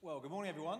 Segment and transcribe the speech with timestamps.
[0.00, 0.78] Well, good morning, everyone.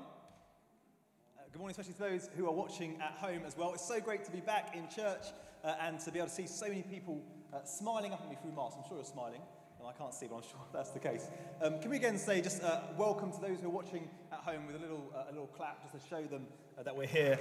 [1.37, 3.75] Uh, good morning, especially to those who are watching at home as well.
[3.75, 5.27] It's so great to be back in church
[5.65, 7.21] uh, and to be able to see so many people
[7.53, 8.77] uh, smiling up at me through masks.
[8.81, 9.41] I'm sure you're smiling,
[9.81, 11.27] and I can't see, but I'm sure that's the case.
[11.61, 14.69] Um, can we again say just uh, welcome to those who are watching at home
[14.69, 16.47] with a little, uh, a little clap just to show them
[16.79, 17.41] uh, that we're here,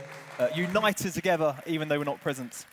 [0.55, 2.65] united together, even though we're not present.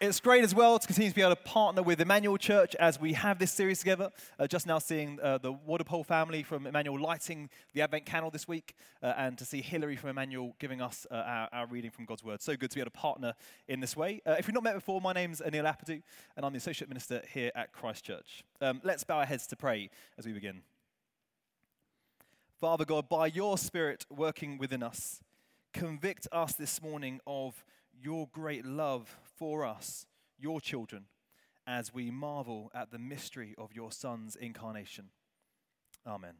[0.00, 3.00] It's great as well to continue to be able to partner with Emmanuel Church as
[3.00, 4.10] we have this series together.
[4.38, 8.46] Uh, just now seeing uh, the Waterpole family from Emmanuel lighting the Advent candle this
[8.46, 12.04] week, uh, and to see Hilary from Emmanuel giving us uh, our, our, reading from
[12.04, 12.40] God's Word.
[12.40, 13.34] So good to be able to partner
[13.66, 14.22] in this way.
[14.24, 16.00] Uh, if you've not met before, my name's Anil Apadu,
[16.36, 18.44] and I'm the Associate Minister here at Christ Church.
[18.60, 20.62] Um, let's bow our heads to pray as we begin.
[22.60, 25.24] Father God, by your Spirit working within us,
[25.72, 27.64] convict us this morning of
[28.02, 30.06] your great love for us,
[30.38, 31.04] your children,
[31.66, 35.10] as we marvel at the mystery of your Son's incarnation.
[36.06, 36.34] Amen.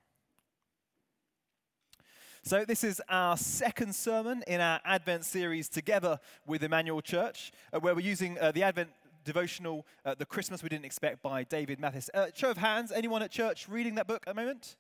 [2.42, 7.80] So, this is our second sermon in our Advent series together with Emmanuel Church, uh,
[7.80, 8.90] where we're using uh, the Advent
[9.24, 12.08] devotional, uh, The Christmas We Didn't Expect by David Mathis.
[12.14, 14.76] Uh, show of hands, anyone at church reading that book at the moment?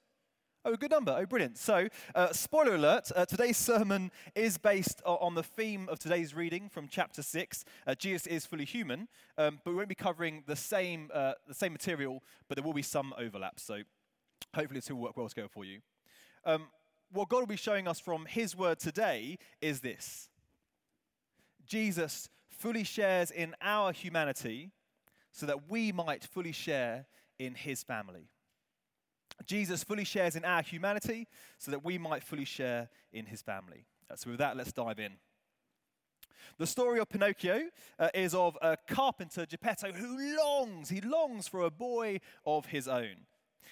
[0.64, 1.16] Oh, good number.
[1.16, 1.56] Oh, brilliant.
[1.56, 6.68] So, uh, spoiler alert uh, today's sermon is based on the theme of today's reading
[6.68, 7.64] from chapter 6.
[7.86, 9.06] Uh, Jesus is fully human,
[9.38, 12.72] um, but we won't be covering the same, uh, the same material, but there will
[12.72, 13.60] be some overlap.
[13.60, 13.82] So,
[14.52, 15.78] hopefully, this will work well together for you.
[16.44, 16.66] Um,
[17.12, 20.28] what God will be showing us from His word today is this
[21.66, 24.72] Jesus fully shares in our humanity
[25.30, 27.06] so that we might fully share
[27.38, 28.28] in His family.
[29.46, 31.26] Jesus fully shares in our humanity
[31.58, 33.86] so that we might fully share in his family.
[34.10, 35.12] Uh, so, with that, let's dive in.
[36.58, 41.62] The story of Pinocchio uh, is of a carpenter, Geppetto, who longs, he longs for
[41.62, 43.26] a boy of his own.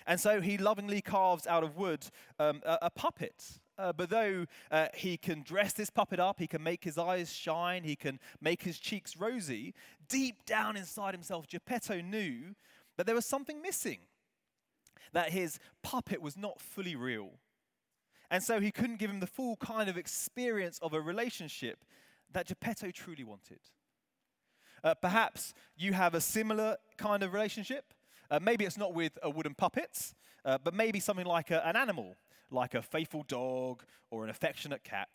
[0.07, 2.07] And so he lovingly carves out of wood
[2.39, 3.59] um, a, a, puppet.
[3.77, 7.33] Uh, but though uh, he can dress this puppet up, he can make his eyes
[7.33, 9.75] shine, he can make his cheeks rosy,
[10.09, 12.55] deep down inside himself, Geppetto knew
[12.97, 13.99] that there was something missing
[15.13, 17.31] that his puppet was not fully real.
[18.31, 21.85] And so he couldn't give him the full kind of experience of a relationship
[22.33, 23.61] that Geppetto truly wanted.
[24.83, 27.95] Uh, perhaps you have a similar kind of relationship.
[28.31, 30.13] Uh, maybe it's not with a wooden puppet,
[30.45, 32.17] uh, but maybe something like a, an animal,
[32.51, 35.09] like a faithful dog or an affectionate cat.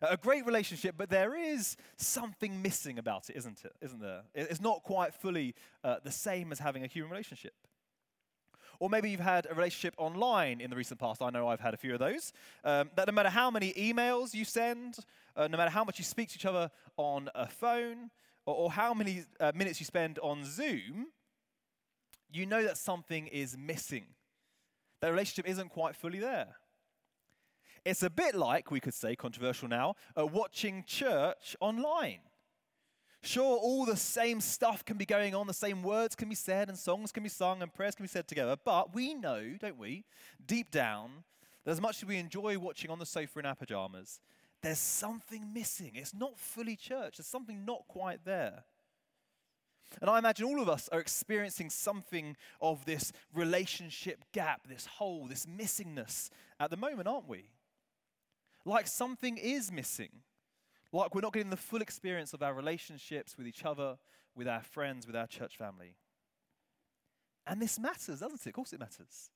[0.00, 3.72] A great relationship, but there is something missing about it, isn't it?
[3.80, 4.22] Isn't there?
[4.34, 7.54] It's not quite fully uh, the same as having a human relationship.
[8.80, 11.20] Or maybe you've had a relationship online in the recent past.
[11.20, 12.32] I know I've had a few of those.
[12.62, 14.98] Um, that no matter how many emails you send,
[15.36, 18.10] uh, no matter how much you speak to each other on a phone,
[18.46, 21.08] or, or how many uh, minutes you spend on Zoom,
[22.30, 24.06] you know that something is missing.
[25.00, 26.56] That relationship isn't quite fully there.
[27.84, 32.20] It's a bit like, we could say, controversial now, uh, watching church online.
[33.22, 36.68] Sure, all the same stuff can be going on, the same words can be said,
[36.68, 39.78] and songs can be sung, and prayers can be said together, but we know, don't
[39.78, 40.04] we,
[40.46, 41.24] deep down,
[41.64, 44.20] that as much as we enjoy watching on the sofa in our pajamas,
[44.62, 45.92] there's something missing.
[45.94, 48.64] It's not fully church, there's something not quite there.
[50.00, 55.26] And I imagine all of us are experiencing something of this relationship gap, this hole,
[55.26, 56.30] this missingness
[56.60, 57.50] at the moment, aren't we?
[58.64, 60.10] Like something is missing.
[60.92, 63.98] Like we're not getting the full experience of our relationships with each other,
[64.34, 65.96] with our friends, with our church family.
[67.46, 68.46] And this matters, doesn't it?
[68.46, 69.30] Of course it matters.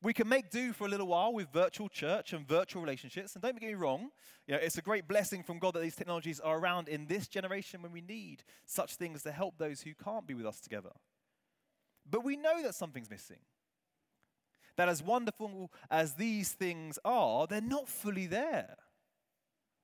[0.00, 3.34] We can make do for a little while with virtual church and virtual relationships.
[3.34, 4.10] And don't get me wrong,
[4.46, 7.26] you know, it's a great blessing from God that these technologies are around in this
[7.26, 10.92] generation when we need such things to help those who can't be with us together.
[12.08, 13.40] But we know that something's missing.
[14.76, 18.76] That as wonderful as these things are, they're not fully there.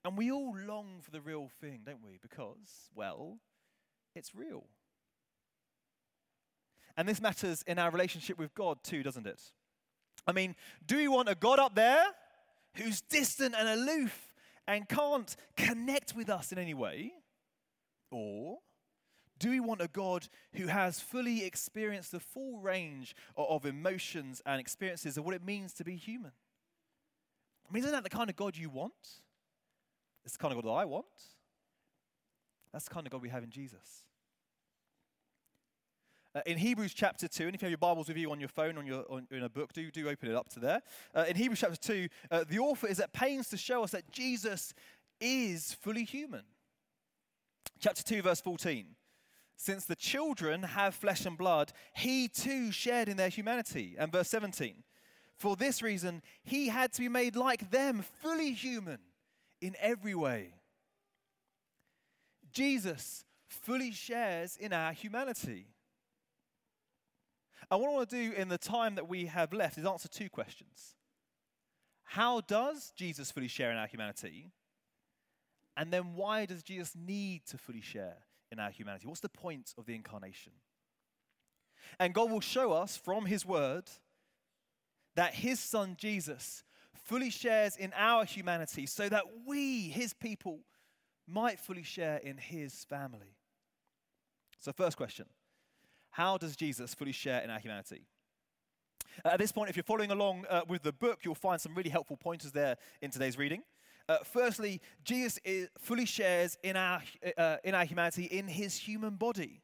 [0.04, 2.18] And we all long for the real thing, don't we?
[2.20, 3.38] Because, well,
[4.14, 4.64] it's real.
[6.96, 9.40] And this matters in our relationship with God too, doesn't it?
[10.26, 10.54] I mean,
[10.86, 12.04] do we want a God up there
[12.74, 14.34] who's distant and aloof
[14.66, 17.12] and can't connect with us in any way?
[18.10, 18.58] Or
[19.38, 24.60] do we want a God who has fully experienced the full range of emotions and
[24.60, 26.32] experiences of what it means to be human?
[27.68, 28.92] I mean, isn't that the kind of God you want?
[30.24, 31.06] It's the kind of God that I want.
[32.72, 34.04] That's the kind of God we have in Jesus.
[36.34, 38.48] Uh, in Hebrews chapter 2, and if you have your Bibles with you on your
[38.48, 40.82] phone, on your, on, in a book, do, do open it up to there.
[41.14, 44.10] Uh, in Hebrews chapter 2, uh, the author is at pains to show us that
[44.10, 44.74] Jesus
[45.20, 46.42] is fully human.
[47.78, 48.96] Chapter 2, verse 14.
[49.56, 53.94] Since the children have flesh and blood, he too shared in their humanity.
[53.96, 54.82] And verse 17.
[55.36, 58.98] For this reason, he had to be made like them, fully human
[59.64, 60.52] in every way.
[62.52, 65.68] Jesus fully shares in our humanity.
[67.70, 70.08] And what I want to do in the time that we have left is answer
[70.08, 70.94] two questions.
[72.02, 74.52] How does Jesus fully share in our humanity?
[75.78, 78.18] And then why does Jesus need to fully share
[78.52, 79.06] in our humanity?
[79.06, 80.52] What's the point of the incarnation?
[81.98, 83.84] And God will show us from His Word
[85.16, 86.64] that His Son Jesus
[87.04, 90.60] fully shares in our humanity so that we, His people,
[91.26, 93.36] might fully share in His family.
[94.60, 95.26] So, first question
[96.10, 98.06] How does Jesus fully share in our humanity?
[99.24, 101.90] At this point, if you're following along uh, with the book, you'll find some really
[101.90, 103.62] helpful pointers there in today's reading.
[104.08, 105.38] Uh, firstly, Jesus
[105.78, 107.02] fully shares in our,
[107.38, 109.62] uh, in our humanity in his human body.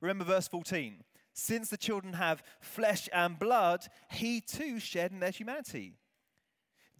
[0.00, 1.02] Remember verse 14.
[1.34, 5.96] Since the children have flesh and blood, he too shared in their humanity.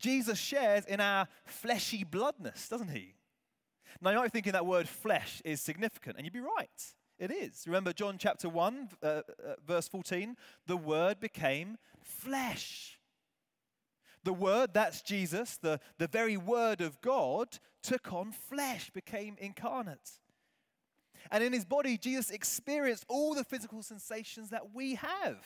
[0.03, 3.15] Jesus shares in our fleshy bloodness, doesn't he?
[4.01, 6.69] Now, you might be thinking that word flesh is significant, and you'd be right.
[7.19, 7.65] It is.
[7.67, 9.23] Remember John chapter 1, uh, uh,
[9.65, 10.37] verse 14?
[10.67, 12.99] The word became flesh.
[14.25, 20.19] The word, that's Jesus, the, the very word of God, took on flesh, became incarnate.
[21.31, 25.45] And in his body, Jesus experienced all the physical sensations that we have.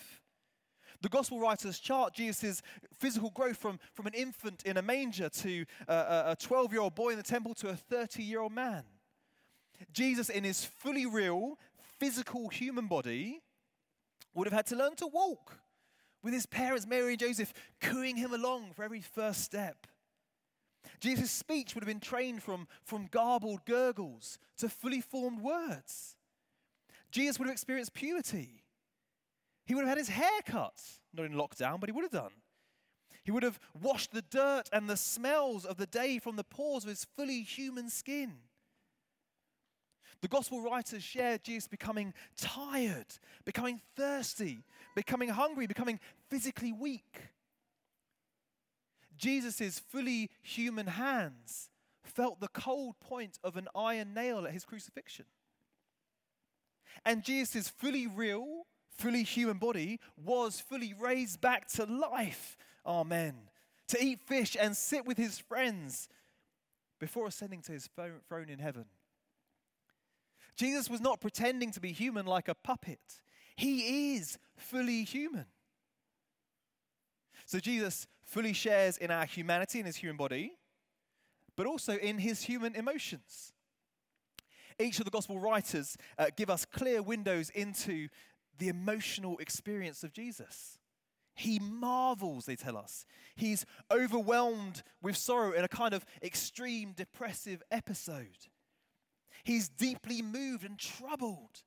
[1.03, 2.63] The gospel writers chart Jesus'
[2.99, 6.81] physical growth from, from an infant in a manger to uh, uh, a 12 year
[6.81, 8.85] old boy in the temple to a 30 year old man.
[9.93, 11.59] Jesus, in his fully real,
[11.99, 13.43] physical human body,
[14.35, 15.59] would have had to learn to walk
[16.23, 19.87] with his parents, Mary and Joseph, cooing him along for every first step.
[21.01, 26.17] Jesus' speech would have been trained from, from garbled gurgles to fully formed words.
[27.11, 28.65] Jesus would have experienced puberty.
[29.67, 30.81] He would have had his hair cut,
[31.13, 32.33] not in lockdown, but he would have done.
[33.25, 36.85] He would have washed the dirt and the smells of the day from the pores
[36.85, 38.35] of his fully human skin.
[40.23, 43.07] The gospel writers share Jesus becoming tired,
[43.45, 44.65] becoming thirsty,
[44.95, 45.99] becoming hungry, becoming
[46.31, 47.21] physically weak.
[49.17, 51.71] Jesus' fully human hands
[52.05, 55.27] felt the cold point of an iron nail at his crucifixion.
[57.05, 58.66] And Jesus' fully real,
[58.97, 62.57] fully human body was fully raised back to life.
[62.85, 63.35] Amen.
[63.89, 66.09] To eat fish and sit with his friends
[66.99, 67.89] before ascending to his
[68.29, 68.87] throne in heaven.
[70.57, 73.21] Jesus was not pretending to be human like a puppet,
[73.57, 75.47] he is fully human.
[77.45, 80.53] So Jesus fully shares in our humanity in his human body,
[81.57, 83.53] but also in his human emotions.
[84.79, 88.09] Each of the gospel writers uh, give us clear windows into
[88.59, 90.79] the emotional experience of Jesus.
[91.35, 93.05] He marvels, they tell us.
[93.35, 98.49] He's overwhelmed with sorrow in a kind of extreme depressive episode.
[99.45, 101.63] He's deeply moved and troubled.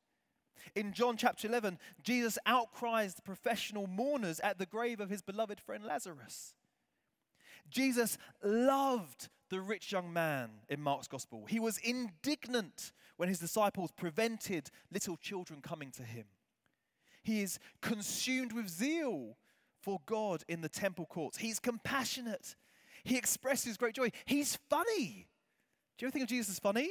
[0.75, 5.61] In John chapter 11, Jesus outcries the professional mourners at the grave of his beloved
[5.61, 6.53] friend Lazarus.
[7.69, 11.45] Jesus loved the rich young man in Mark's gospel.
[11.47, 16.25] He was indignant when his disciples prevented little children coming to him.
[17.21, 19.37] He is consumed with zeal
[19.81, 21.37] for God in the temple courts.
[21.37, 22.55] He's compassionate.
[23.03, 24.11] He expresses great joy.
[24.25, 25.27] He's funny.
[25.97, 26.89] Do you ever think of Jesus as funny?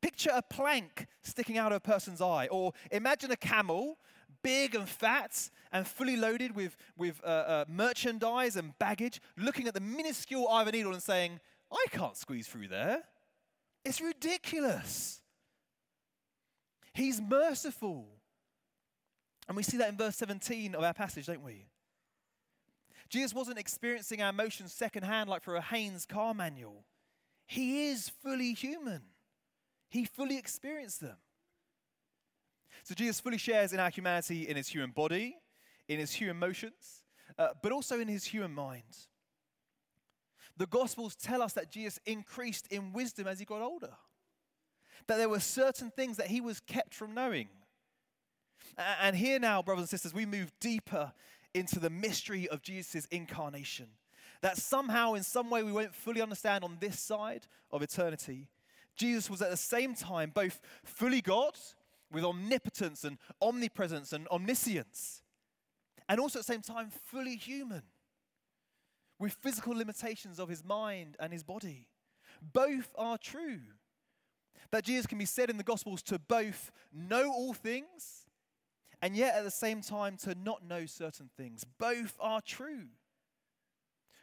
[0.00, 3.98] Picture a plank sticking out of a person's eye, or imagine a camel,
[4.42, 9.74] big and fat and fully loaded with, with uh, uh, merchandise and baggage, looking at
[9.74, 13.02] the minuscule eye of a needle and saying, I can't squeeze through there.
[13.84, 15.20] It's ridiculous.
[16.92, 18.06] He's merciful.
[19.48, 21.66] And we see that in verse 17 of our passage, don't we?
[23.08, 26.84] Jesus wasn't experiencing our emotions secondhand like for a Haynes car manual.
[27.46, 29.02] He is fully human.
[29.90, 31.16] He fully experienced them.
[32.84, 35.36] So Jesus fully shares in our humanity in his human body,
[35.88, 37.04] in his human emotions,
[37.38, 38.96] uh, but also in his human mind.
[40.56, 43.92] The Gospels tell us that Jesus increased in wisdom as he got older,
[45.06, 47.48] that there were certain things that he was kept from knowing.
[48.78, 51.12] And here now, brothers and sisters, we move deeper
[51.54, 53.88] into the mystery of Jesus' incarnation.
[54.40, 58.48] That somehow, in some way, we won't fully understand on this side of eternity,
[58.96, 61.56] Jesus was at the same time both fully God
[62.10, 65.22] with omnipotence and omnipresence and omniscience,
[66.08, 67.82] and also at the same time fully human
[69.18, 71.86] with physical limitations of his mind and his body.
[72.52, 73.60] Both are true.
[74.72, 78.21] That Jesus can be said in the Gospels to both know all things
[79.02, 81.64] and yet at the same time to not know certain things.
[81.78, 82.86] Both are true.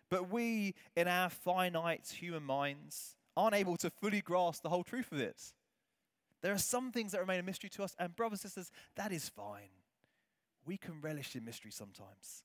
[0.10, 5.12] But we, in our finite human minds, aren't able to fully grasp the whole truth
[5.12, 5.54] of it.
[6.42, 9.12] There are some things that remain a mystery to us, and brothers and sisters, that
[9.12, 9.70] is fine.
[10.66, 12.44] We can relish in mystery sometimes.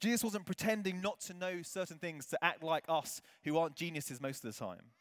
[0.00, 4.20] Jesus wasn't pretending not to know certain things to act like us who aren't geniuses
[4.20, 4.92] most of the time,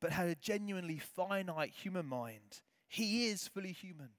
[0.00, 2.62] but had a genuinely finite human mind.
[2.88, 4.10] He is fully human.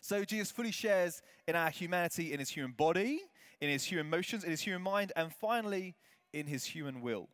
[0.00, 3.20] So Jesus fully shares in our humanity in his human body,
[3.60, 5.94] in his human emotions, in his human mind, and finally
[6.32, 7.28] in his human will.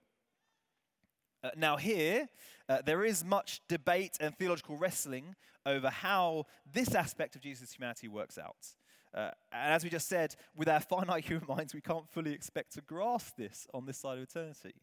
[1.44, 2.28] Uh, now, here,
[2.68, 5.34] uh, there is much debate and theological wrestling
[5.66, 8.68] over how this aspect of Jesus' humanity works out.
[9.14, 12.72] Uh, and as we just said, with our finite human minds, we can't fully expect
[12.74, 14.74] to grasp this on this side of eternity.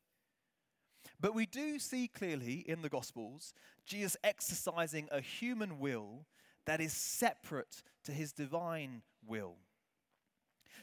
[1.19, 3.53] But we do see clearly in the Gospels
[3.86, 6.25] Jesus exercising a human will
[6.70, 9.56] that is separate to his divine will.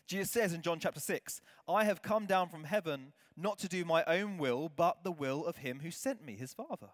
[0.09, 3.85] Jesus says in John chapter 6, I have come down from heaven not to do
[3.85, 6.89] my own will, but the will of him who sent me, his Father.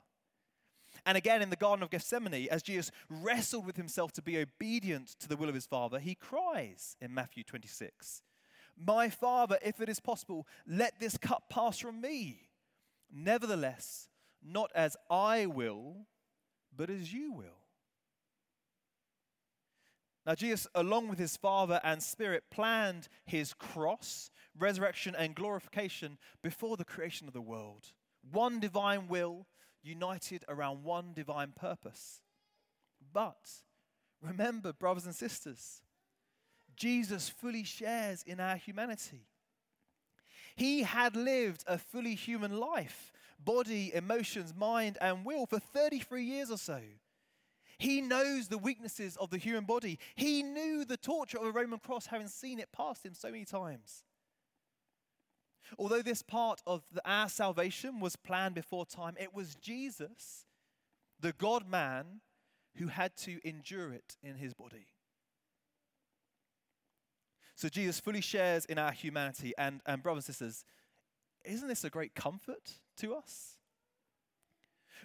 [1.07, 5.19] And again in the Garden of Gethsemane, as Jesus wrestled with himself to be obedient
[5.21, 8.21] to the will of his Father, he cries in Matthew 26,
[8.77, 12.51] My Father, if it is possible, let this cup pass from me.
[13.11, 14.11] Nevertheless,
[14.45, 16.09] not as I will,
[16.77, 17.62] but as you will.
[20.25, 26.76] Now, Jesus, along with his Father and Spirit, planned his cross, resurrection, and glorification before
[26.76, 27.87] the creation of the world.
[28.31, 29.47] One divine will
[29.83, 32.21] united around one divine purpose.
[33.12, 33.50] But
[34.21, 35.83] remember, brothers and sisters,
[36.76, 39.26] Jesus fully shares in our humanity.
[40.55, 43.12] He had lived a fully human life
[43.45, 46.81] body, emotions, mind, and will for 33 years or so.
[47.79, 49.99] He knows the weaknesses of the human body.
[50.14, 53.45] He knew the torture of a Roman cross, having seen it past him so many
[53.45, 54.05] times.
[55.79, 60.45] Although this part of the, our salvation was planned before time, it was Jesus,
[61.21, 62.21] the God man,
[62.76, 64.87] who had to endure it in his body.
[67.55, 69.52] So Jesus fully shares in our humanity.
[69.57, 70.64] And, and brothers and sisters,
[71.45, 73.57] isn't this a great comfort to us?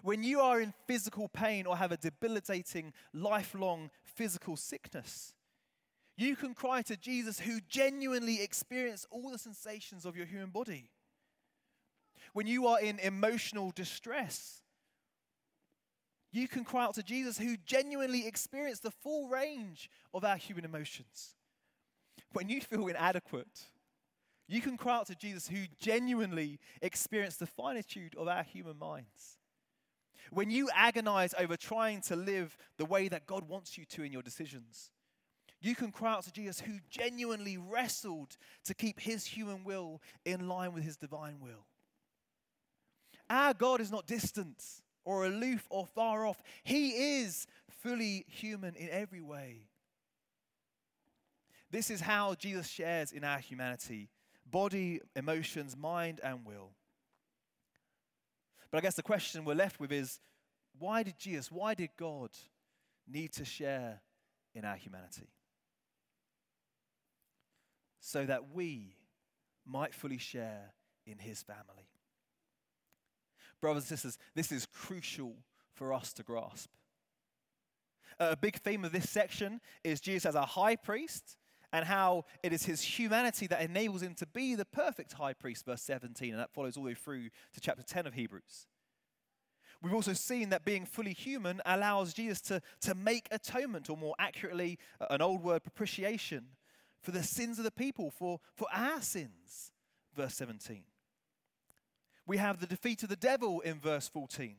[0.03, 5.33] When you are in physical pain or have a debilitating, lifelong physical sickness,
[6.17, 10.89] you can cry to Jesus who genuinely experienced all the sensations of your human body.
[12.33, 14.61] When you are in emotional distress,
[16.31, 20.65] you can cry out to Jesus who genuinely experienced the full range of our human
[20.65, 21.35] emotions.
[22.33, 23.65] When you feel inadequate,
[24.47, 29.37] you can cry out to Jesus who genuinely experienced the finitude of our human minds.
[30.31, 34.11] When you agonize over trying to live the way that God wants you to in
[34.11, 34.91] your decisions,
[35.61, 40.47] you can cry out to Jesus who genuinely wrestled to keep his human will in
[40.47, 41.65] line with his divine will.
[43.29, 44.63] Our God is not distant
[45.03, 49.67] or aloof or far off, he is fully human in every way.
[51.71, 54.09] This is how Jesus shares in our humanity
[54.49, 56.71] body, emotions, mind, and will.
[58.71, 60.19] But I guess the question we're left with is
[60.77, 62.31] why did Jesus, why did God
[63.07, 64.01] need to share
[64.53, 65.29] in our humanity?
[68.07, 68.95] so that we
[69.65, 70.71] might fully share
[71.05, 71.89] in his family.
[73.59, 75.35] Brothers and sisters, this is crucial
[75.73, 76.69] for us to grasp.
[78.17, 81.35] A big theme of this section is Jesus as a high priest
[81.73, 85.65] and how it is his humanity that enables him to be the perfect high priest,
[85.65, 88.67] verse 17, and that follows all the way through to chapter 10 of Hebrews.
[89.81, 94.15] We've also seen that being fully human allows Jesus to, to make atonement, or more
[94.17, 96.47] accurately, an old word, propitiation,
[97.01, 99.71] for the sins of the people, for, for our sins.
[100.15, 100.83] Verse 17.
[102.25, 104.55] We have the defeat of the devil in verse 14.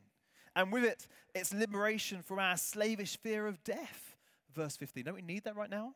[0.55, 4.15] And with it, it's liberation from our slavish fear of death.
[4.53, 5.05] Verse 15.
[5.05, 5.93] Don't we need that right now?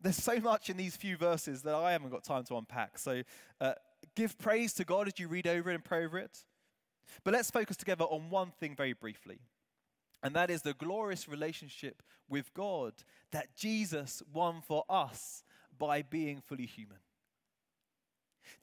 [0.00, 2.98] There's so much in these few verses that I haven't got time to unpack.
[2.98, 3.22] So
[3.60, 3.74] uh,
[4.14, 6.44] give praise to God as you read over it and pray over it.
[7.24, 9.40] But let's focus together on one thing very briefly.
[10.22, 12.92] And that is the glorious relationship with God
[13.32, 15.42] that Jesus won for us
[15.78, 16.98] by being fully human.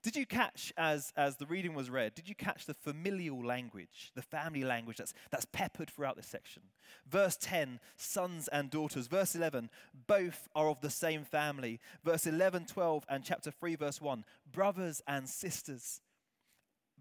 [0.03, 4.11] Did you catch, as, as the reading was read, did you catch the familial language,
[4.15, 6.63] the family language that's, that's peppered throughout this section?
[7.09, 9.07] Verse 10, sons and daughters.
[9.07, 9.69] Verse 11,
[10.07, 11.79] both are of the same family.
[12.03, 16.01] Verse 11, 12, and chapter 3, verse 1, brothers and sisters.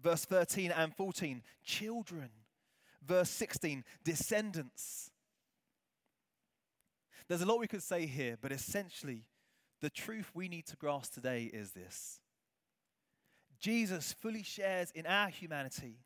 [0.01, 2.29] Verse 13 and 14, children
[3.07, 5.11] verse 16, descendants.
[7.27, 9.23] There's a lot we could say here, but essentially,
[9.81, 12.19] the truth we need to grasp today is this
[13.59, 15.99] Jesus fully shares in our humanity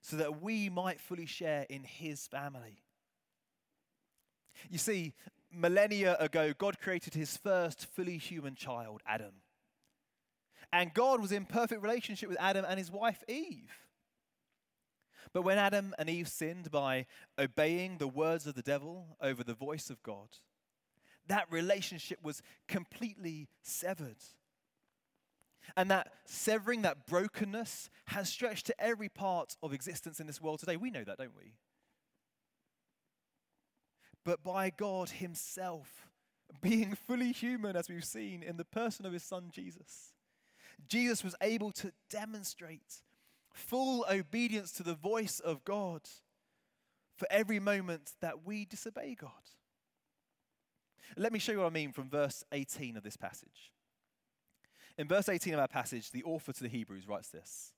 [0.00, 2.82] so that we might fully share in his family.
[4.70, 5.14] You see,
[5.52, 9.34] millennia ago, God created his first fully human child, Adam.
[10.72, 13.70] And God was in perfect relationship with Adam and his wife, Eve.
[15.32, 17.06] But when Adam and Eve sinned by
[17.38, 20.28] obeying the words of the devil over the voice of God,
[21.26, 24.16] that relationship was completely severed.
[25.76, 30.60] And that severing, that brokenness, has stretched to every part of existence in this world
[30.60, 30.76] today.
[30.76, 31.54] We know that, don't we?
[34.24, 36.06] But by God Himself,
[36.60, 40.12] being fully human, as we've seen in the person of His Son Jesus,
[40.86, 43.02] Jesus was able to demonstrate
[43.52, 46.02] full obedience to the voice of God
[47.16, 49.30] for every moment that we disobey God.
[51.16, 53.72] Let me show you what I mean from verse 18 of this passage.
[54.98, 57.72] In verse 18 of our passage, the author to the Hebrews writes this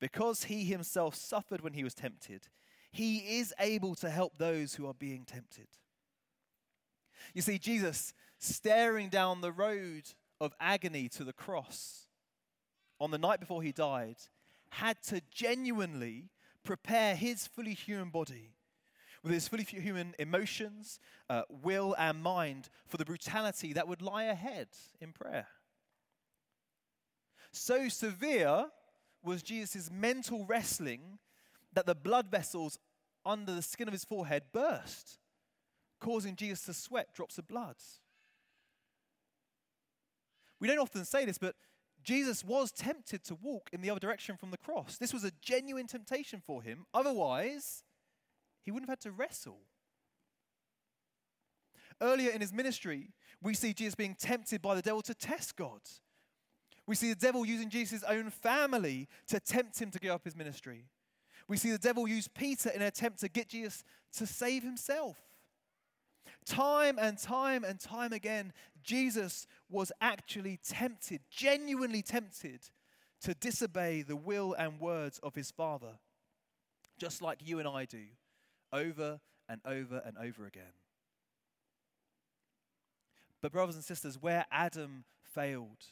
[0.00, 2.48] Because he himself suffered when he was tempted,
[2.90, 5.68] he is able to help those who are being tempted.
[7.32, 10.02] You see, Jesus staring down the road
[10.40, 12.08] of agony to the cross
[12.98, 14.16] on the night before he died
[14.70, 16.30] had to genuinely
[16.64, 18.54] prepare his fully human body
[19.22, 24.24] with his fully human emotions, uh, will, and mind for the brutality that would lie
[24.24, 24.68] ahead
[25.00, 25.46] in prayer.
[27.52, 28.66] So severe
[29.22, 31.18] was Jesus' mental wrestling
[31.72, 32.78] that the blood vessels
[33.24, 35.18] under the skin of his forehead burst,
[36.00, 37.76] causing Jesus to sweat drops of blood.
[40.58, 41.54] We don't often say this, but
[42.02, 44.96] Jesus was tempted to walk in the other direction from the cross.
[44.96, 46.86] This was a genuine temptation for him.
[46.94, 47.82] Otherwise,
[48.62, 49.60] he wouldn't have had to wrestle.
[52.00, 53.10] Earlier in his ministry,
[53.42, 55.80] we see Jesus being tempted by the devil to test God.
[56.90, 60.34] We see the devil using Jesus' own family to tempt him to give up his
[60.34, 60.86] ministry.
[61.46, 63.84] We see the devil use Peter in an attempt to get Jesus
[64.16, 65.16] to save himself.
[66.44, 72.58] Time and time and time again, Jesus was actually tempted, genuinely tempted,
[73.20, 75.92] to disobey the will and words of his Father,
[76.98, 78.02] just like you and I do,
[78.72, 80.74] over and over and over again.
[83.40, 85.84] But, brothers and sisters, where Adam failed,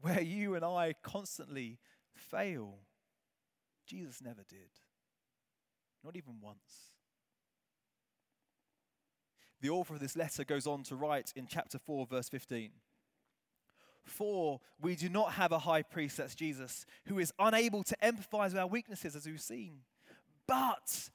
[0.00, 1.78] where you and I constantly
[2.14, 2.78] fail,
[3.86, 4.70] Jesus never did.
[6.04, 6.92] Not even once.
[9.60, 12.70] The author of this letter goes on to write in chapter 4, verse 15
[14.04, 18.50] For we do not have a high priest, that's Jesus, who is unable to empathize
[18.50, 19.78] with our weaknesses, as we've seen.
[20.46, 21.10] But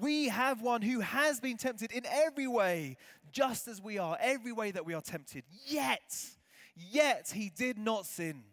[0.00, 2.96] we have one who has been tempted in every way,
[3.30, 5.44] just as we are, every way that we are tempted.
[5.66, 6.30] Yet,
[6.76, 8.44] yet he did not sin.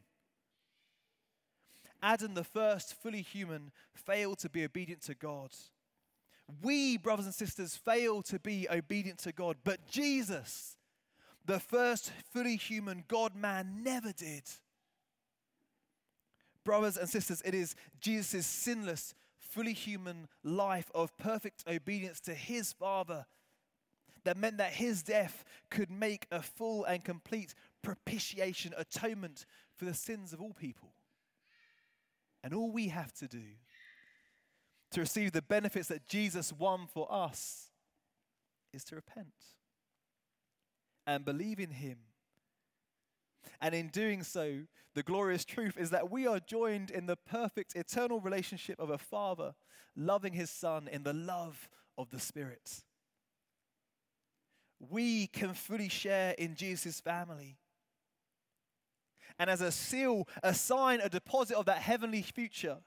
[2.01, 5.51] Adam, the first fully human, failed to be obedient to God.
[6.61, 10.77] We, brothers and sisters, fail to be obedient to God, but Jesus,
[11.45, 14.43] the first fully human God man, never did.
[16.63, 22.73] Brothers and sisters, it is Jesus' sinless, fully human life of perfect obedience to his
[22.73, 23.25] Father
[24.23, 29.93] that meant that his death could make a full and complete propitiation, atonement for the
[29.93, 30.93] sins of all people.
[32.43, 33.43] And all we have to do
[34.91, 37.69] to receive the benefits that Jesus won for us
[38.73, 39.33] is to repent
[41.05, 41.97] and believe in him.
[43.61, 44.61] And in doing so,
[44.95, 48.97] the glorious truth is that we are joined in the perfect eternal relationship of a
[48.97, 49.53] father
[49.95, 52.83] loving his son in the love of the Spirit.
[54.79, 57.57] We can fully share in Jesus' family.
[59.39, 62.77] And as a seal, a sign, a deposit of that heavenly future,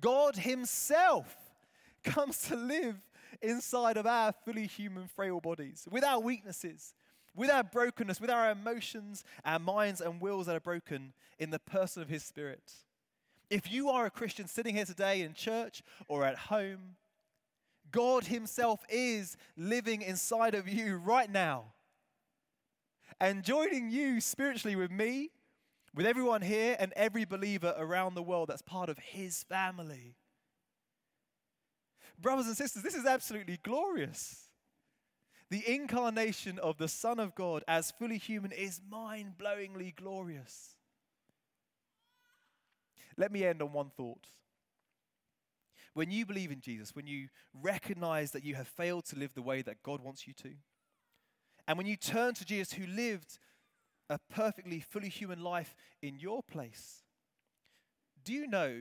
[0.00, 1.36] God Himself
[2.04, 2.96] comes to live
[3.40, 6.94] inside of our fully human, frail bodies with our weaknesses,
[7.34, 11.58] with our brokenness, with our emotions, our minds, and wills that are broken in the
[11.60, 12.72] person of His Spirit.
[13.48, 16.96] If you are a Christian sitting here today in church or at home,
[17.92, 21.66] God Himself is living inside of you right now
[23.20, 25.30] and joining you spiritually with me
[25.94, 30.16] with everyone here and every believer around the world that's part of his family.
[32.20, 34.48] Brothers and sisters, this is absolutely glorious.
[35.50, 40.74] The incarnation of the Son of God as fully human is mind blowingly glorious.
[43.16, 44.26] Let me end on one thought.
[45.92, 49.42] When you believe in Jesus, when you recognize that you have failed to live the
[49.42, 50.54] way that God wants you to,
[51.66, 53.38] And when you turn to Jesus, who lived
[54.10, 57.02] a perfectly, fully human life in your place,
[58.24, 58.74] do you know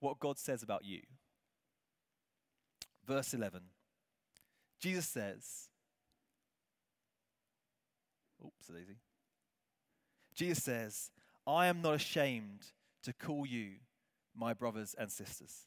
[0.00, 1.00] what God says about you?
[3.06, 3.62] Verse 11.
[4.80, 5.68] Jesus says,
[8.44, 8.96] Oops, easy.
[10.34, 11.10] Jesus says,
[11.46, 12.60] I am not ashamed
[13.02, 13.70] to call you
[14.36, 15.66] my brothers and sisters.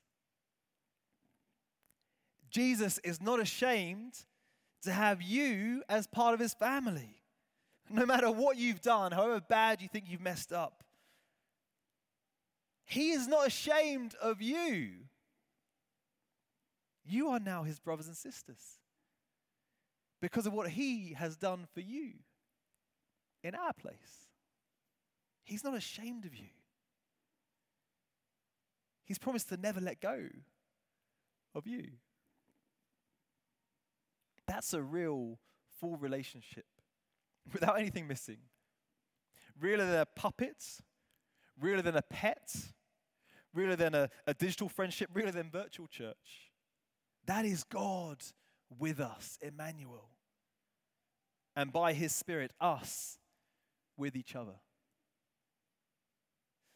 [2.49, 4.13] Jesus is not ashamed
[4.83, 7.20] to have you as part of his family.
[7.91, 10.83] No matter what you've done, however bad you think you've messed up,
[12.85, 14.91] he is not ashamed of you.
[17.05, 18.79] You are now his brothers and sisters
[20.21, 22.13] because of what he has done for you
[23.43, 24.27] in our place.
[25.43, 26.49] He's not ashamed of you.
[29.03, 30.27] He's promised to never let go
[31.53, 31.87] of you.
[34.47, 35.39] That's a real
[35.79, 36.65] full relationship
[37.53, 38.37] without anything missing.
[39.59, 40.63] Realer than a puppet,
[41.59, 42.55] realer than a pet,
[43.53, 46.51] realer than a, a digital friendship, realer than virtual church.
[47.25, 48.17] That is God
[48.79, 50.09] with us, Emmanuel.
[51.55, 53.17] And by his Spirit, us
[53.97, 54.55] with each other.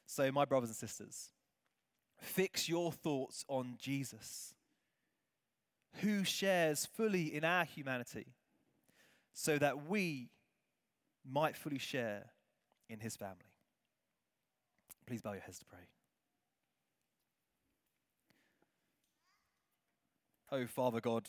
[0.05, 1.31] So, my brothers and sisters,
[2.19, 4.53] fix your thoughts on Jesus,
[6.01, 8.27] who shares fully in our humanity,
[9.33, 10.29] so that we
[11.29, 12.25] might fully share
[12.89, 13.51] in his family.
[15.07, 15.79] Please bow your heads to pray.
[20.51, 21.27] Oh, Father God,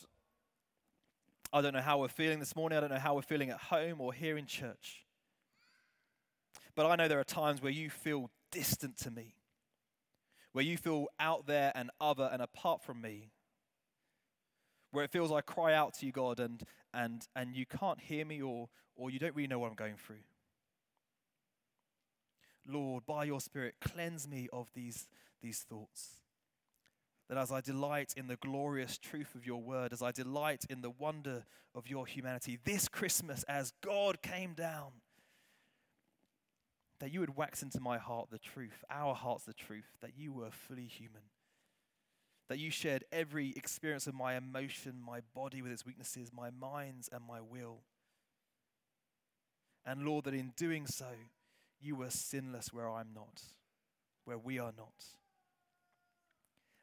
[1.51, 2.77] I don't know how we're feeling this morning.
[2.77, 5.05] I don't know how we're feeling at home or here in church.
[6.75, 9.35] But I know there are times where you feel distant to me,
[10.51, 13.31] where you feel out there and other and apart from me,
[14.97, 18.25] where it feels I cry out to you, God, and, and, and you can't hear
[18.25, 20.23] me or, or you don't really know what I'm going through.
[22.67, 25.07] Lord, by your Spirit, cleanse me of these,
[25.39, 26.13] these thoughts.
[27.29, 30.81] That as I delight in the glorious truth of your word, as I delight in
[30.81, 34.93] the wonder of your humanity, this Christmas, as God came down,
[37.01, 40.33] that you would wax into my heart the truth, our hearts the truth, that you
[40.33, 41.21] were fully human.
[42.49, 47.09] That you shared every experience of my emotion, my body with its weaknesses, my minds
[47.11, 47.81] and my will.
[49.85, 51.09] And Lord, that in doing so,
[51.79, 53.41] you were sinless where I'm not,
[54.25, 55.05] where we are not.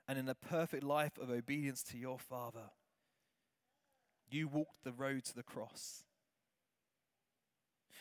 [0.06, 2.70] And in a perfect life of obedience to your Father,
[4.30, 6.04] you walked the road to the cross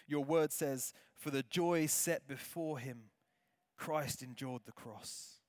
[0.08, 3.10] your word says, For the joy set before him,
[3.78, 5.40] Christ endured the cross.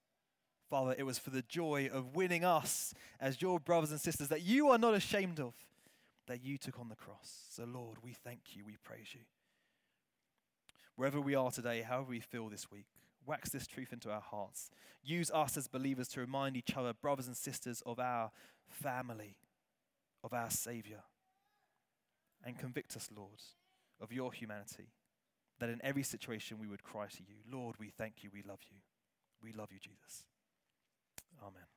[0.74, 4.42] Father, it was for the joy of winning us as your brothers and sisters that
[4.42, 5.54] you are not ashamed of,
[6.26, 7.44] that you took on the cross.
[7.50, 9.20] So, Lord, we thank you, we praise you.
[10.96, 12.86] Wherever we are today, however we feel this week,
[13.24, 14.68] wax this truth into our hearts.
[15.04, 18.32] Use us as believers to remind each other, brothers and sisters, of our
[18.68, 19.36] family,
[20.24, 21.04] of our Savior.
[22.44, 23.42] And convict us, Lord
[24.00, 24.88] of your humanity,
[25.60, 28.58] that in every situation we would cry to you, Lord, we thank you, we love
[28.72, 28.78] you.
[29.40, 30.24] We love you, Jesus.
[31.42, 31.73] Amen.